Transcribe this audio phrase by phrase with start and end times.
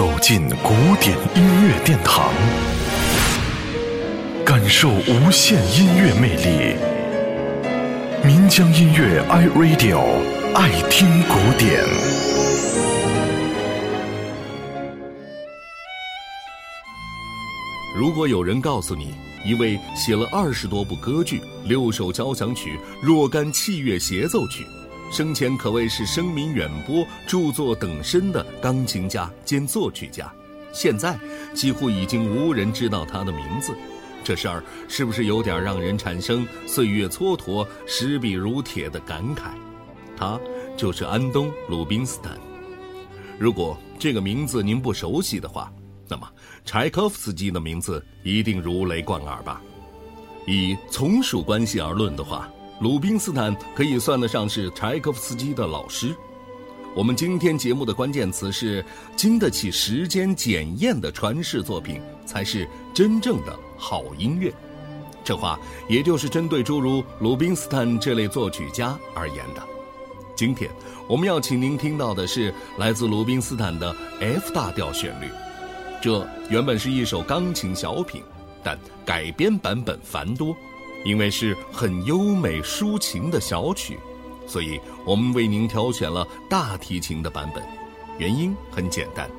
[0.00, 2.32] 走进古典音乐殿堂，
[4.46, 6.74] 感受无限音乐魅力。
[8.24, 10.00] 民江音乐 iRadio
[10.54, 11.84] 爱听古典。
[17.94, 24.66] 如果有人告诉你，一位写了二十多部歌剧、六首交响曲、若干器乐协奏曲。
[25.10, 30.32] 生前可谓是声名远播、著作等身的钢琴家兼作曲家，
[30.72, 31.18] 现在
[31.52, 33.74] 几乎已经无人知道他的名字。
[34.22, 39.50] 这事儿是不是有点让人产生“岁月蹉跎，石笔如铁”的感慨？
[40.16, 40.38] 他
[40.76, 42.38] 就是安东·鲁宾斯坦。
[43.36, 45.72] 如果这个名字您不熟悉的话，
[46.08, 46.28] 那么
[46.64, 49.60] 柴可夫斯基的名字一定如雷贯耳吧？
[50.46, 52.48] 以从属关系而论的话。
[52.80, 56.16] 鲁宾斯坦可以算得上是柴可夫斯基的老师。
[56.94, 58.82] 我们今天节目的关键词是
[59.14, 64.50] “经得起时间检验的传世作品才是真正的好音乐”。
[65.22, 69.62] 这话也就是针对诸如鲁宾斯坦这类作曲家而言的。
[70.34, 70.70] 今天
[71.06, 75.28] 我们要请您听到的是来自鲁宾斯坦的 F 大调旋律。
[76.00, 78.22] 这原本是一首钢琴小品，
[78.64, 80.56] 但改编版本繁多。
[81.04, 83.98] 因为是很优美抒情的小曲，
[84.46, 87.64] 所以我们为您挑选了大提琴的版本。
[88.18, 89.30] 原因很简单，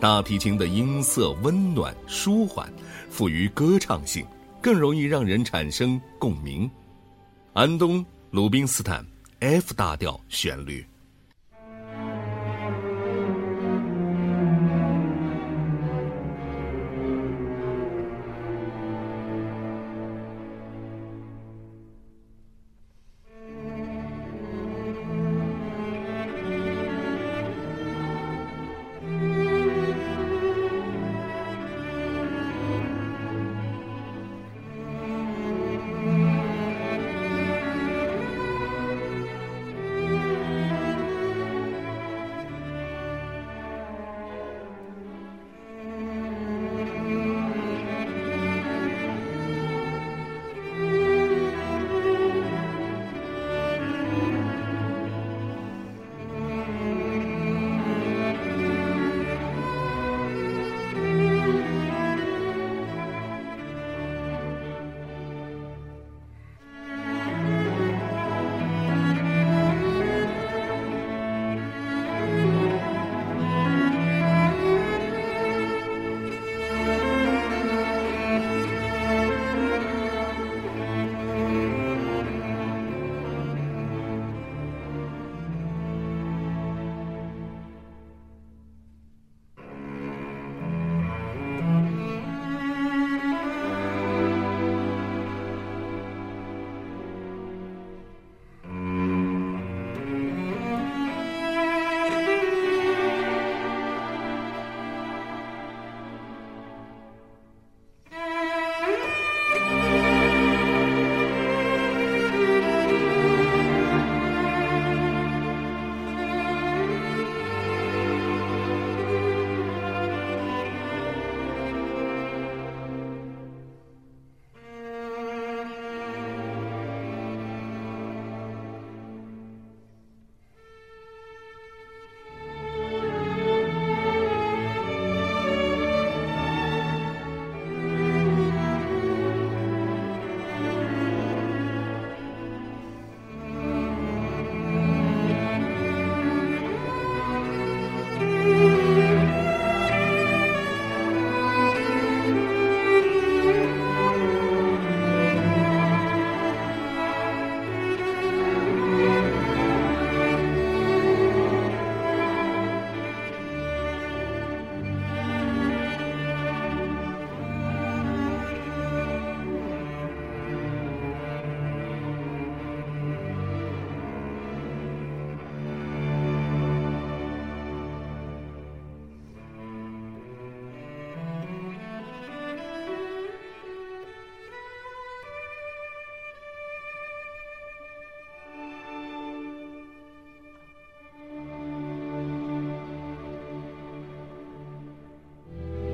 [0.00, 2.72] 大提琴的音色温暖舒缓，
[3.10, 4.26] 富于歌唱性，
[4.60, 6.68] 更容易让人产生共鸣。
[7.52, 9.06] 安东·鲁宾斯坦
[9.38, 10.84] F 大调旋律。